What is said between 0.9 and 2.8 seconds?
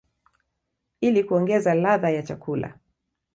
ili kuongeza ladha ya chakula.